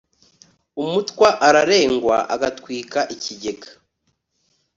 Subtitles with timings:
[0.83, 3.69] umutwa ararengwa agatwika ikigega